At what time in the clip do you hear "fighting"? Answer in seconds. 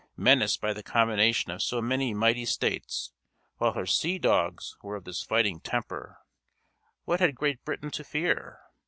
5.21-5.59